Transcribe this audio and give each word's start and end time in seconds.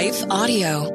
Life 0.00 0.24
Audio. 0.30 0.88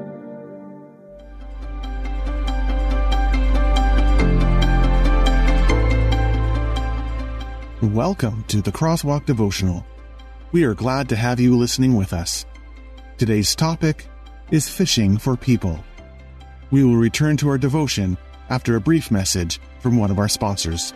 Welcome 7.84 8.44
to 8.48 8.64
the 8.64 8.72
Crosswalk 8.72 9.28
Devotional. 9.28 9.86
We 10.52 10.64
are 10.64 10.74
glad 10.74 11.08
to 11.10 11.16
have 11.16 11.40
you 11.40 11.56
listening 11.56 11.96
with 11.96 12.14
us. 12.14 12.48
Today's 13.20 13.56
topic 13.56 14.08
is 14.50 14.68
fishing 14.68 15.20
for 15.20 15.38
people. 15.38 15.80
We 16.72 16.84
will 16.84 16.96
return 16.96 17.38
to 17.38 17.50
our 17.50 17.60
devotion 17.60 18.18
after 18.50 18.76
a 18.76 18.82
brief 18.82 19.12
message 19.12 19.60
from 19.82 19.98
one 19.98 20.10
of 20.10 20.18
our 20.18 20.30
sponsors. 20.30 20.96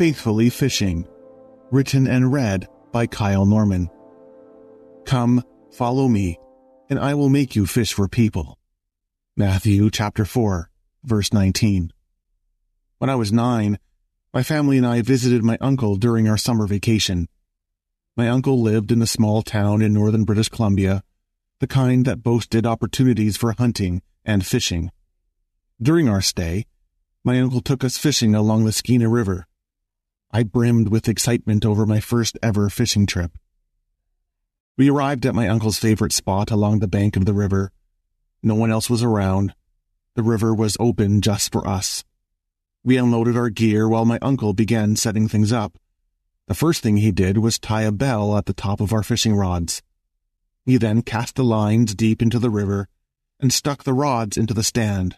Faithfully 0.00 0.48
Fishing, 0.48 1.06
written 1.70 2.06
and 2.06 2.32
read 2.32 2.66
by 2.90 3.06
Kyle 3.06 3.44
Norman. 3.44 3.90
Come, 5.04 5.44
follow 5.72 6.08
me, 6.08 6.38
and 6.88 6.98
I 6.98 7.12
will 7.12 7.28
make 7.28 7.54
you 7.54 7.66
fish 7.66 7.92
for 7.92 8.08
people. 8.08 8.58
Matthew 9.36 9.90
chapter 9.90 10.24
4, 10.24 10.70
verse 11.04 11.34
19. 11.34 11.92
When 12.96 13.10
I 13.10 13.14
was 13.14 13.30
nine, 13.30 13.78
my 14.32 14.42
family 14.42 14.78
and 14.78 14.86
I 14.86 15.02
visited 15.02 15.44
my 15.44 15.58
uncle 15.60 15.96
during 15.96 16.26
our 16.30 16.38
summer 16.38 16.66
vacation. 16.66 17.28
My 18.16 18.30
uncle 18.30 18.58
lived 18.58 18.90
in 18.90 19.02
a 19.02 19.06
small 19.06 19.42
town 19.42 19.82
in 19.82 19.92
northern 19.92 20.24
British 20.24 20.48
Columbia, 20.48 21.02
the 21.58 21.66
kind 21.66 22.06
that 22.06 22.22
boasted 22.22 22.64
opportunities 22.64 23.36
for 23.36 23.52
hunting 23.52 24.00
and 24.24 24.46
fishing. 24.46 24.92
During 25.78 26.08
our 26.08 26.22
stay, 26.22 26.64
my 27.22 27.38
uncle 27.38 27.60
took 27.60 27.84
us 27.84 27.98
fishing 27.98 28.34
along 28.34 28.64
the 28.64 28.72
Skeena 28.72 29.06
River. 29.06 29.46
I 30.32 30.44
brimmed 30.44 30.88
with 30.88 31.08
excitement 31.08 31.64
over 31.66 31.84
my 31.84 31.98
first 31.98 32.38
ever 32.40 32.70
fishing 32.70 33.04
trip. 33.04 33.36
We 34.78 34.88
arrived 34.88 35.26
at 35.26 35.34
my 35.34 35.48
uncle's 35.48 35.78
favorite 35.78 36.12
spot 36.12 36.52
along 36.52 36.78
the 36.78 36.86
bank 36.86 37.16
of 37.16 37.24
the 37.24 37.32
river. 37.32 37.72
No 38.40 38.54
one 38.54 38.70
else 38.70 38.88
was 38.88 39.02
around. 39.02 39.54
The 40.14 40.22
river 40.22 40.54
was 40.54 40.76
open 40.78 41.20
just 41.20 41.50
for 41.50 41.66
us. 41.66 42.04
We 42.84 42.96
unloaded 42.96 43.36
our 43.36 43.50
gear 43.50 43.88
while 43.88 44.04
my 44.04 44.20
uncle 44.22 44.54
began 44.54 44.94
setting 44.94 45.26
things 45.26 45.52
up. 45.52 45.76
The 46.46 46.54
first 46.54 46.80
thing 46.80 46.98
he 46.98 47.10
did 47.10 47.38
was 47.38 47.58
tie 47.58 47.82
a 47.82 47.92
bell 47.92 48.36
at 48.36 48.46
the 48.46 48.52
top 48.52 48.80
of 48.80 48.92
our 48.92 49.02
fishing 49.02 49.34
rods. 49.34 49.82
He 50.64 50.76
then 50.76 51.02
cast 51.02 51.34
the 51.34 51.44
lines 51.44 51.94
deep 51.94 52.22
into 52.22 52.38
the 52.38 52.50
river 52.50 52.86
and 53.40 53.52
stuck 53.52 53.82
the 53.82 53.94
rods 53.94 54.36
into 54.36 54.54
the 54.54 54.62
stand. 54.62 55.16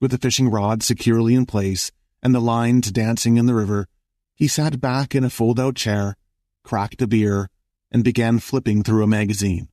With 0.00 0.10
the 0.10 0.18
fishing 0.18 0.50
rods 0.50 0.84
securely 0.84 1.34
in 1.34 1.46
place 1.46 1.90
and 2.22 2.34
the 2.34 2.40
lines 2.40 2.92
dancing 2.92 3.38
in 3.38 3.46
the 3.46 3.54
river, 3.54 3.88
he 4.38 4.46
sat 4.46 4.80
back 4.80 5.16
in 5.16 5.24
a 5.24 5.30
fold 5.30 5.58
out 5.58 5.74
chair, 5.74 6.16
cracked 6.62 7.02
a 7.02 7.08
beer, 7.08 7.50
and 7.90 8.04
began 8.04 8.38
flipping 8.38 8.84
through 8.84 9.02
a 9.02 9.06
magazine. 9.06 9.68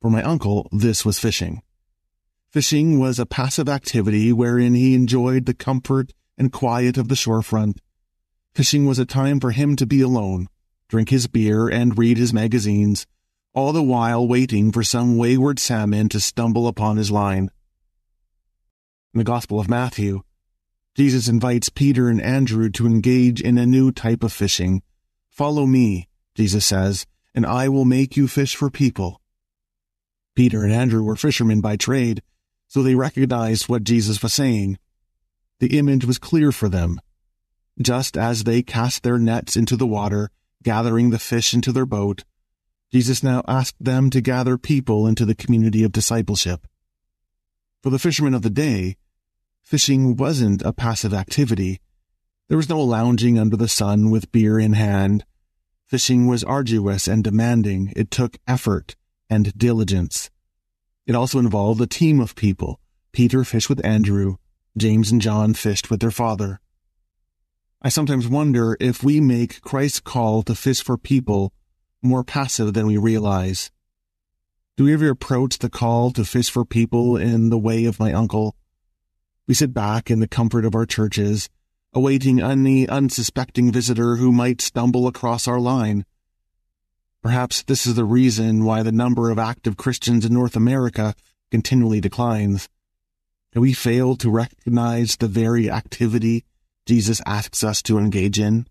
For 0.00 0.08
my 0.08 0.22
uncle, 0.22 0.68
this 0.70 1.04
was 1.04 1.18
fishing. 1.18 1.62
Fishing 2.52 3.00
was 3.00 3.18
a 3.18 3.26
passive 3.26 3.68
activity 3.68 4.32
wherein 4.32 4.74
he 4.74 4.94
enjoyed 4.94 5.46
the 5.46 5.54
comfort 5.54 6.12
and 6.38 6.52
quiet 6.52 6.96
of 6.96 7.08
the 7.08 7.16
shorefront. 7.16 7.78
Fishing 8.54 8.86
was 8.86 9.00
a 9.00 9.04
time 9.04 9.40
for 9.40 9.50
him 9.50 9.74
to 9.74 9.84
be 9.84 10.00
alone, 10.00 10.46
drink 10.88 11.08
his 11.08 11.26
beer, 11.26 11.68
and 11.68 11.98
read 11.98 12.18
his 12.18 12.32
magazines, 12.32 13.04
all 13.52 13.72
the 13.72 13.82
while 13.82 14.26
waiting 14.28 14.70
for 14.70 14.84
some 14.84 15.16
wayward 15.16 15.58
salmon 15.58 16.08
to 16.10 16.20
stumble 16.20 16.68
upon 16.68 16.98
his 16.98 17.10
line. 17.10 17.50
In 19.12 19.18
the 19.18 19.24
Gospel 19.24 19.58
of 19.58 19.68
Matthew, 19.68 20.22
Jesus 20.96 21.28
invites 21.28 21.68
Peter 21.68 22.08
and 22.08 22.22
Andrew 22.22 22.70
to 22.70 22.86
engage 22.86 23.42
in 23.42 23.58
a 23.58 23.66
new 23.66 23.92
type 23.92 24.22
of 24.22 24.32
fishing. 24.32 24.82
Follow 25.28 25.66
me, 25.66 26.08
Jesus 26.34 26.64
says, 26.64 27.04
and 27.34 27.44
I 27.44 27.68
will 27.68 27.84
make 27.84 28.16
you 28.16 28.26
fish 28.26 28.56
for 28.56 28.70
people. 28.70 29.20
Peter 30.34 30.62
and 30.62 30.72
Andrew 30.72 31.02
were 31.02 31.14
fishermen 31.14 31.60
by 31.60 31.76
trade, 31.76 32.22
so 32.66 32.82
they 32.82 32.94
recognized 32.94 33.68
what 33.68 33.84
Jesus 33.84 34.22
was 34.22 34.32
saying. 34.32 34.78
The 35.60 35.78
image 35.78 36.06
was 36.06 36.16
clear 36.16 36.50
for 36.50 36.70
them. 36.70 36.98
Just 37.78 38.16
as 38.16 38.44
they 38.44 38.62
cast 38.62 39.02
their 39.02 39.18
nets 39.18 39.54
into 39.54 39.76
the 39.76 39.86
water, 39.86 40.30
gathering 40.62 41.10
the 41.10 41.18
fish 41.18 41.52
into 41.52 41.72
their 41.72 41.84
boat, 41.84 42.24
Jesus 42.90 43.22
now 43.22 43.42
asked 43.46 43.76
them 43.78 44.08
to 44.08 44.22
gather 44.22 44.56
people 44.56 45.06
into 45.06 45.26
the 45.26 45.34
community 45.34 45.82
of 45.82 45.92
discipleship. 45.92 46.66
For 47.82 47.90
the 47.90 47.98
fishermen 47.98 48.32
of 48.32 48.40
the 48.40 48.48
day, 48.48 48.96
Fishing 49.66 50.14
wasn't 50.14 50.62
a 50.62 50.72
passive 50.72 51.12
activity. 51.12 51.80
There 52.46 52.56
was 52.56 52.68
no 52.68 52.80
lounging 52.80 53.36
under 53.36 53.56
the 53.56 53.66
sun 53.66 54.10
with 54.12 54.30
beer 54.30 54.60
in 54.60 54.74
hand. 54.74 55.24
Fishing 55.86 56.28
was 56.28 56.44
arduous 56.44 57.08
and 57.08 57.24
demanding. 57.24 57.92
It 57.96 58.12
took 58.12 58.38
effort 58.46 58.94
and 59.28 59.52
diligence. 59.58 60.30
It 61.04 61.16
also 61.16 61.40
involved 61.40 61.80
a 61.80 61.88
team 61.88 62.20
of 62.20 62.36
people. 62.36 62.78
Peter 63.10 63.42
fished 63.42 63.68
with 63.68 63.84
Andrew. 63.84 64.36
James 64.78 65.10
and 65.10 65.20
John 65.20 65.52
fished 65.52 65.90
with 65.90 65.98
their 65.98 66.12
father. 66.12 66.60
I 67.82 67.88
sometimes 67.88 68.28
wonder 68.28 68.76
if 68.78 69.02
we 69.02 69.20
make 69.20 69.62
Christ's 69.62 69.98
call 69.98 70.44
to 70.44 70.54
fish 70.54 70.80
for 70.80 70.96
people 70.96 71.52
more 72.00 72.22
passive 72.22 72.72
than 72.72 72.86
we 72.86 72.98
realize. 72.98 73.72
Do 74.76 74.84
we 74.84 74.92
ever 74.92 75.08
approach 75.08 75.58
the 75.58 75.68
call 75.68 76.12
to 76.12 76.24
fish 76.24 76.50
for 76.50 76.64
people 76.64 77.16
in 77.16 77.50
the 77.50 77.58
way 77.58 77.84
of 77.86 77.98
my 77.98 78.12
uncle? 78.12 78.54
We 79.46 79.54
sit 79.54 79.72
back 79.72 80.10
in 80.10 80.20
the 80.20 80.26
comfort 80.26 80.64
of 80.64 80.74
our 80.74 80.86
churches, 80.86 81.48
awaiting 81.92 82.40
any 82.40 82.88
unsuspecting 82.88 83.70
visitor 83.70 84.16
who 84.16 84.32
might 84.32 84.60
stumble 84.60 85.06
across 85.06 85.46
our 85.46 85.60
line. 85.60 86.04
Perhaps 87.22 87.62
this 87.62 87.86
is 87.86 87.94
the 87.94 88.04
reason 88.04 88.64
why 88.64 88.82
the 88.82 88.92
number 88.92 89.30
of 89.30 89.38
active 89.38 89.76
Christians 89.76 90.24
in 90.24 90.32
North 90.32 90.56
America 90.56 91.14
continually 91.50 92.00
declines. 92.00 92.68
Have 93.52 93.62
we 93.62 93.72
fail 93.72 94.16
to 94.16 94.30
recognize 94.30 95.16
the 95.16 95.28
very 95.28 95.70
activity 95.70 96.44
Jesus 96.84 97.22
asks 97.24 97.62
us 97.62 97.82
to 97.82 97.98
engage 97.98 98.38
in? 98.38 98.66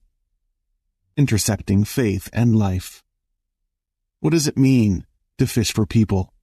Intersecting 1.18 1.86
faith 1.86 2.30
and 2.34 2.56
life. 2.56 3.02
What 4.20 4.32
does 4.32 4.48
it 4.48 4.58
mean 4.58 5.06
to 5.38 5.48
fish 5.48 5.74
for 5.74 5.86
people? 5.86 6.34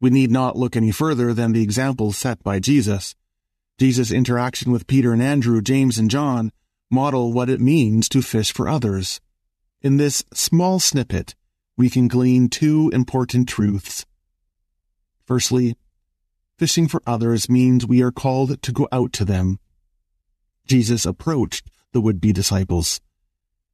We 0.00 0.10
need 0.10 0.30
not 0.30 0.56
look 0.56 0.76
any 0.76 0.92
further 0.92 1.34
than 1.34 1.52
the 1.52 1.62
example 1.62 2.12
set 2.12 2.42
by 2.42 2.60
Jesus. 2.60 3.14
Jesus' 3.78 4.10
interaction 4.10 4.72
with 4.72 4.86
Peter 4.86 5.12
and 5.12 5.22
Andrew, 5.22 5.62
James 5.62 5.98
and 5.98 6.10
John 6.10 6.52
model 6.90 7.32
what 7.32 7.48
it 7.48 7.60
means 7.60 8.08
to 8.08 8.22
fish 8.22 8.52
for 8.52 8.68
others. 8.68 9.20
In 9.82 9.96
this 9.96 10.24
small 10.34 10.80
snippet, 10.80 11.34
we 11.76 11.88
can 11.88 12.08
glean 12.08 12.48
two 12.48 12.90
important 12.92 13.48
truths. 13.48 14.04
Firstly, 15.24 15.76
fishing 16.58 16.88
for 16.88 17.02
others 17.06 17.48
means 17.48 17.86
we 17.86 18.02
are 18.02 18.10
called 18.10 18.60
to 18.62 18.72
go 18.72 18.88
out 18.90 19.12
to 19.14 19.24
them. 19.24 19.60
Jesus 20.66 21.06
approached 21.06 21.70
the 21.92 22.00
would-be 22.00 22.32
disciples. 22.32 23.00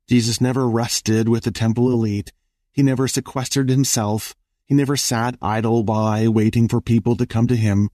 Jesus 0.06 0.40
never 0.40 0.68
rested 0.68 1.28
with 1.28 1.44
the 1.44 1.50
temple 1.50 1.90
elite. 1.90 2.32
He 2.72 2.82
never 2.82 3.08
sequestered 3.08 3.70
himself 3.70 4.34
he 4.64 4.74
never 4.74 4.96
sat 4.96 5.36
idle 5.42 5.82
by 5.82 6.26
waiting 6.26 6.68
for 6.68 6.80
people 6.80 7.16
to 7.16 7.26
come 7.26 7.46
to 7.48 7.56
him. 7.56 7.90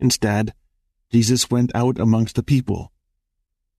Instead, 0.00 0.52
Jesus 1.10 1.50
went 1.50 1.70
out 1.74 1.98
amongst 1.98 2.36
the 2.36 2.42
people. 2.42 2.92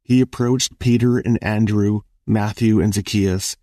He 0.03 0.21
approached 0.21 0.79
Peter 0.79 1.17
and 1.17 1.41
Andrew, 1.43 2.01
Matthew 2.25 2.79
and 2.79 2.93
Zacchaeus. 2.93 3.57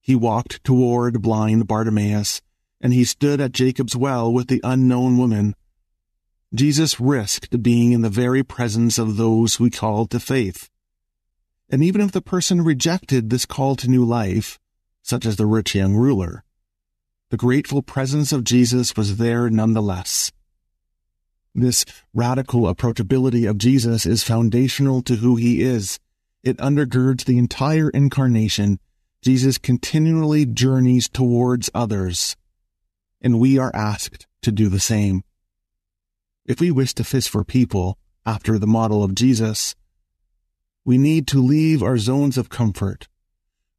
He 0.00 0.14
walked 0.14 0.62
toward 0.64 1.22
blind 1.22 1.66
Bartimaeus, 1.66 2.42
and 2.80 2.92
he 2.92 3.04
stood 3.04 3.40
at 3.40 3.52
Jacob's 3.52 3.96
well 3.96 4.32
with 4.32 4.48
the 4.48 4.60
unknown 4.62 5.16
woman. 5.16 5.54
Jesus 6.54 7.00
risked 7.00 7.62
being 7.62 7.92
in 7.92 8.02
the 8.02 8.10
very 8.10 8.42
presence 8.42 8.98
of 8.98 9.16
those 9.16 9.58
we 9.58 9.70
called 9.70 10.10
to 10.10 10.20
faith. 10.20 10.68
And 11.70 11.82
even 11.82 12.00
if 12.00 12.12
the 12.12 12.20
person 12.20 12.60
rejected 12.60 13.30
this 13.30 13.46
call 13.46 13.74
to 13.76 13.88
new 13.88 14.04
life, 14.04 14.58
such 15.02 15.24
as 15.24 15.36
the 15.36 15.46
rich 15.46 15.74
young 15.74 15.94
ruler, 15.94 16.44
the 17.30 17.36
grateful 17.36 17.82
presence 17.82 18.32
of 18.32 18.44
Jesus 18.44 18.96
was 18.96 19.16
there 19.16 19.48
nonetheless. 19.48 20.30
This 21.56 21.84
radical 22.12 22.62
approachability 22.62 23.48
of 23.48 23.58
Jesus 23.58 24.06
is 24.06 24.24
foundational 24.24 25.02
to 25.02 25.16
who 25.16 25.36
he 25.36 25.62
is. 25.62 26.00
It 26.42 26.56
undergirds 26.56 27.24
the 27.24 27.38
entire 27.38 27.90
incarnation. 27.90 28.80
Jesus 29.22 29.56
continually 29.56 30.46
journeys 30.46 31.08
towards 31.08 31.70
others, 31.72 32.34
and 33.20 33.38
we 33.38 33.56
are 33.56 33.70
asked 33.72 34.26
to 34.42 34.50
do 34.50 34.68
the 34.68 34.80
same. 34.80 35.22
If 36.44 36.60
we 36.60 36.72
wish 36.72 36.92
to 36.94 37.04
fish 37.04 37.28
for 37.28 37.44
people 37.44 37.98
after 38.26 38.58
the 38.58 38.66
model 38.66 39.04
of 39.04 39.14
Jesus, 39.14 39.76
we 40.84 40.98
need 40.98 41.28
to 41.28 41.40
leave 41.40 41.84
our 41.84 41.98
zones 41.98 42.36
of 42.36 42.48
comfort. 42.48 43.06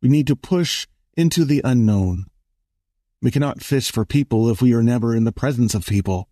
We 0.02 0.08
need 0.08 0.28
to 0.28 0.36
push 0.36 0.88
into 1.18 1.44
the 1.44 1.62
unknown. 1.64 2.28
We 3.22 3.32
cannot 3.32 3.62
fish 3.62 3.92
for 3.92 4.06
people 4.06 4.50
if 4.50 4.62
we 4.62 4.74
are 4.74 4.82
never 4.82 5.14
in 5.14 5.26
the 5.26 5.32
presence 5.34 5.76
of 5.76 5.86
people 5.86 6.30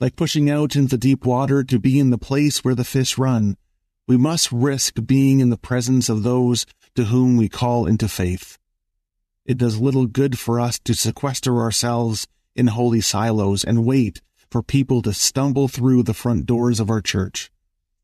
like 0.00 0.16
pushing 0.16 0.50
out 0.50 0.76
into 0.76 0.98
deep 0.98 1.24
water 1.24 1.62
to 1.64 1.78
be 1.78 1.98
in 1.98 2.10
the 2.10 2.18
place 2.18 2.64
where 2.64 2.74
the 2.74 2.84
fish 2.84 3.16
run. 3.16 3.56
We 4.06 4.16
must 4.16 4.52
risk 4.52 4.96
being 5.06 5.40
in 5.40 5.50
the 5.50 5.56
presence 5.56 6.08
of 6.08 6.22
those 6.22 6.66
to 6.94 7.04
whom 7.04 7.36
we 7.36 7.48
call 7.48 7.86
into 7.86 8.08
faith. 8.08 8.58
It 9.46 9.58
does 9.58 9.80
little 9.80 10.06
good 10.06 10.38
for 10.38 10.58
us 10.58 10.78
to 10.80 10.94
sequester 10.94 11.58
ourselves 11.58 12.26
in 12.54 12.68
holy 12.68 13.00
silos 13.00 13.64
and 13.64 13.84
wait 13.84 14.20
for 14.50 14.62
people 14.62 15.02
to 15.02 15.12
stumble 15.12 15.68
through 15.68 16.02
the 16.02 16.14
front 16.14 16.46
doors 16.46 16.80
of 16.80 16.90
our 16.90 17.00
church. 17.00 17.50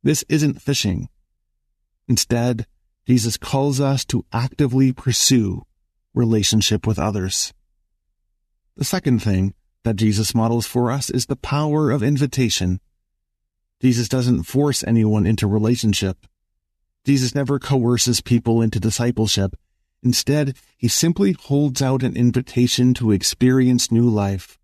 This 0.03 0.25
isn't 0.29 0.63
fishing. 0.63 1.09
Instead, 2.09 2.67
Jesus 3.07 3.37
calls 3.37 3.81
us 3.81 4.05
to 4.07 4.25
actively 4.33 4.93
pursue 4.93 5.65
relationship 6.15 6.87
with 6.87 6.99
others. 6.99 7.53
The 8.77 8.85
second 8.85 9.23
thing 9.23 9.55
that 9.85 9.97
Jesus 9.97 10.35
models 10.35 10.67
for 10.67 10.91
us 10.91 11.11
is 11.11 11.27
the 11.27 11.37
power 11.37 11.91
of 11.91 12.03
invitation. 12.03 12.81
Jesus 13.81 14.09
doesn't 14.09 14.45
force 14.45 14.85
anyone 14.85 15.27
into 15.27 15.47
relationship. 15.47 16.27
Jesus 17.05 17.35
never 17.35 17.59
coerces 17.59 18.21
people 18.21 18.61
into 18.61 18.79
discipleship. 18.79 19.57
Instead, 20.03 20.57
he 20.77 20.89
simply 20.89 21.33
holds 21.33 21.81
out 21.81 22.03
an 22.03 22.17
invitation 22.17 22.95
to 22.95 23.11
experience 23.11 23.91
new 23.91 24.09
life. 24.09 24.59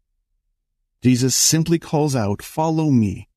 Jesus 1.03 1.35
simply 1.35 1.79
calls 1.79 2.17
out, 2.17 2.43
follow 2.43 2.91
me. 2.91 3.29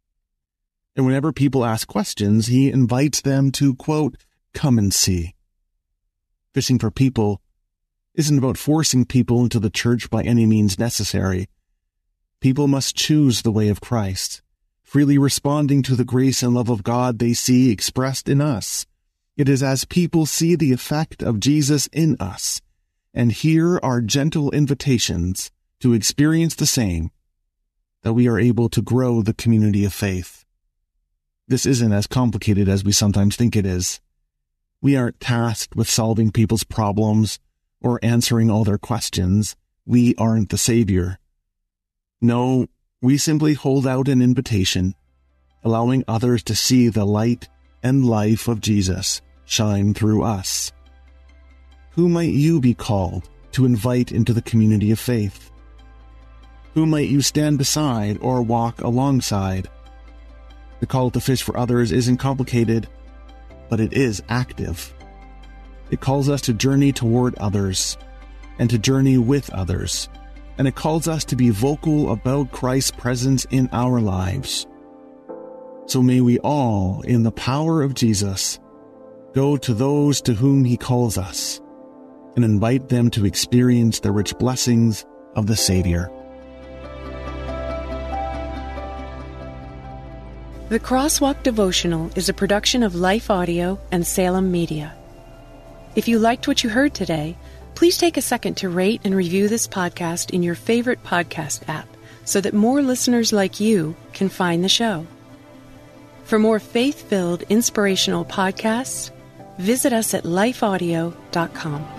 And 0.96 1.06
whenever 1.06 1.32
people 1.32 1.64
ask 1.64 1.88
questions, 1.88 2.48
he 2.48 2.70
invites 2.70 3.22
them 3.22 3.52
to, 3.54 3.76
quote, 3.76 4.18
come 4.54 4.78
and 4.78 4.94
see. 4.94 5.36
Fishing 6.54 6.80
for 6.80 6.92
people 6.92 7.42
isn't 8.16 8.38
about 8.38 8.58
forcing 8.58 9.06
people 9.06 9.44
into 9.44 9.60
the 9.60 9.70
church 9.70 10.10
by 10.10 10.24
any 10.24 10.46
means 10.46 10.80
necessary. 10.80 11.48
People 12.42 12.68
must 12.68 12.96
choose 12.96 13.42
the 13.42 13.52
way 13.52 13.68
of 13.68 13.82
Christ, 13.82 14.42
freely 14.82 15.18
responding 15.18 15.84
to 15.84 15.96
the 15.96 16.06
grace 16.06 16.42
and 16.42 16.54
love 16.54 16.70
of 16.70 16.84
God 16.84 17.20
they 17.20 17.34
see 17.34 17.70
expressed 17.70 18.30
in 18.30 18.40
us. 18.40 18.86
It 19.36 19.50
is 19.50 19.62
as 19.62 19.84
people 19.84 20.26
see 20.26 20.56
the 20.56 20.72
effect 20.72 21.22
of 21.22 21.42
Jesus 21.42 21.88
in 21.88 22.16
us 22.20 22.62
and 23.14 23.32
hear 23.32 23.78
our 23.84 24.00
gentle 24.00 24.52
invitations 24.52 25.52
to 25.82 25.94
experience 25.94 26.56
the 26.56 26.66
same 26.66 27.12
that 28.04 28.14
we 28.14 28.28
are 28.28 28.40
able 28.40 28.70
to 28.70 28.82
grow 28.82 29.22
the 29.22 29.34
community 29.34 29.84
of 29.84 29.94
faith. 29.94 30.46
This 31.48 31.66
isn't 31.66 31.92
as 31.92 32.08
complicated 32.08 32.70
as 32.70 32.84
we 32.84 32.94
sometimes 32.94 33.36
think 33.36 33.56
it 33.56 33.66
is. 33.66 34.00
We 34.82 34.96
aren't 34.96 35.20
tasked 35.20 35.76
with 35.76 35.90
solving 35.90 36.32
people's 36.32 36.64
problems 36.64 37.40
or 37.82 38.00
answering 38.02 38.50
all 38.50 38.64
their 38.64 38.78
questions. 38.78 39.58
We 39.86 40.16
aren't 40.16 40.50
the 40.50 40.58
Savior. 40.58 41.20
No, 42.22 42.68
we 43.02 43.18
simply 43.18 43.54
hold 43.54 43.88
out 43.88 44.10
an 44.10 44.22
invitation, 44.22 44.94
allowing 45.64 46.04
others 46.08 46.44
to 46.44 46.56
see 46.56 46.90
the 46.90 47.06
light 47.06 47.48
and 47.82 48.06
life 48.06 48.50
of 48.50 48.60
Jesus 48.60 49.22
shine 49.46 49.94
through 49.94 50.24
us. 50.24 50.74
Who 51.92 52.10
might 52.10 52.34
you 52.34 52.60
be 52.60 52.74
called 52.74 53.30
to 53.54 53.66
invite 53.66 54.12
into 54.12 54.34
the 54.34 54.42
community 54.42 54.92
of 54.92 55.00
faith? 55.00 55.50
Who 56.74 56.86
might 56.86 57.08
you 57.08 57.22
stand 57.22 57.58
beside 57.58 58.18
or 58.22 58.42
walk 58.42 58.82
alongside? 58.82 59.70
The 60.82 60.88
call 60.88 61.12
to 61.12 61.22
fish 61.22 61.42
for 61.42 61.58
others 61.58 61.94
isn't 61.94 62.18
complicated, 62.18 62.88
but 63.70 63.80
it 63.80 63.94
is 63.94 64.22
active. 64.28 64.94
It 65.90 66.02
calls 66.02 66.28
us 66.28 66.42
to 66.42 66.54
journey 66.54 66.92
toward 66.92 67.36
others 67.36 67.98
and 68.60 68.70
to 68.70 68.78
journey 68.78 69.18
with 69.18 69.50
others 69.52 70.10
and 70.60 70.68
it 70.68 70.76
calls 70.76 71.08
us 71.08 71.24
to 71.24 71.38
be 71.38 71.50
vocal 71.50 72.12
about 72.12 72.52
Christ's 72.52 72.92
presence 72.92 73.46
in 73.46 73.70
our 73.72 74.02
lives. 74.02 74.68
So 75.88 76.04
may 76.04 76.20
we 76.20 76.38
all, 76.40 77.02
in 77.02 77.24
the 77.24 77.32
power 77.32 77.82
of 77.82 77.94
Jesus, 77.94 78.60
go 79.34 79.56
to 79.56 79.74
those 79.74 80.22
to 80.24 80.34
whom 80.34 80.66
he 80.66 80.76
calls 80.76 81.18
us 81.18 81.62
and 82.36 82.44
invite 82.44 82.90
them 82.90 83.10
to 83.12 83.26
experience 83.26 84.02
the 84.02 84.12
rich 84.12 84.38
blessings 84.38 85.06
of 85.36 85.48
the 85.48 85.56
Savior. 85.56 86.12
The 90.68 90.80
Crosswalk 90.80 91.42
Devotional 91.42 92.12
is 92.16 92.28
a 92.28 92.34
production 92.34 92.84
of 92.84 92.96
Life 92.96 93.32
Audio 93.32 93.80
and 93.94 94.06
Salem 94.06 94.52
Media. 94.52 94.94
If 95.96 96.08
you 96.08 96.20
liked 96.20 96.48
what 96.48 96.64
you 96.64 96.70
heard 96.70 96.94
today, 96.94 97.38
Please 97.80 97.98
take 97.98 98.18
a 98.18 98.22
second 98.22 98.56
to 98.56 98.68
rate 98.68 99.00
and 99.06 99.16
review 99.16 99.48
this 99.48 99.66
podcast 99.66 100.32
in 100.32 100.44
your 100.44 100.54
favorite 100.54 101.02
podcast 101.06 101.62
app 101.70 101.88
so 102.26 102.42
that 102.42 102.54
more 102.54 102.82
listeners 102.82 103.32
like 103.32 103.62
you 103.62 103.96
can 104.12 104.28
find 104.28 104.66
the 104.66 104.68
show. 104.68 105.08
For 106.26 106.38
more 106.38 106.60
faith 106.60 107.08
filled, 107.10 107.44
inspirational 107.44 108.26
podcasts, 108.26 109.12
visit 109.60 109.94
us 109.94 110.14
at 110.14 110.26
lifeaudio.com. 110.26 111.99